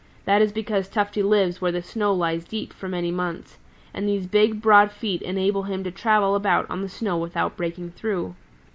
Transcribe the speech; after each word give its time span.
This 0.25 0.45
is 0.47 0.51
because 0.51 0.89
Tufty 0.89 1.21
lives 1.21 1.61
where 1.61 1.71
the 1.71 1.83
snow 1.83 2.11
lies 2.11 2.43
deep 2.43 2.73
for 2.73 2.89
many 2.89 3.11
months, 3.11 3.59
and 3.93 4.09
these 4.09 4.25
big, 4.25 4.59
broad 4.59 4.91
feet 4.91 5.21
enable 5.21 5.61
him 5.61 5.83
to 5.83 5.91
travel 5.91 6.33
about 6.33 6.67
on 6.71 6.81
the 6.81 6.89
snow 6.89 7.19
without 7.19 7.55
breaking 7.55 7.91
through. 7.91 8.33